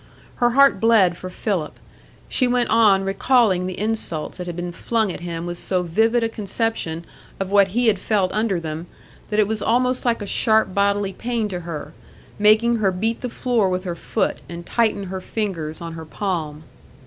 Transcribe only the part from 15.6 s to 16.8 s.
on her palm.